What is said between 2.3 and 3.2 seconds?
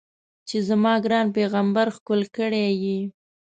کړی یې.